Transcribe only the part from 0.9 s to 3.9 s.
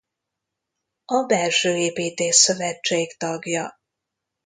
A Belsőépítész Szövetség tagja.